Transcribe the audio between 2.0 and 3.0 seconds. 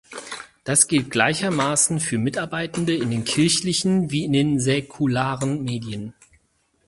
Mitarbeitende